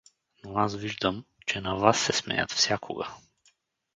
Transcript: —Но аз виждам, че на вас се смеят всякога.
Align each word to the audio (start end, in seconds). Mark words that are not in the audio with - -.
—Но 0.43 0.57
аз 0.57 0.75
виждам, 0.75 1.25
че 1.45 1.61
на 1.61 1.75
вас 1.75 1.99
се 1.99 2.13
смеят 2.13 2.51
всякога. 2.51 3.07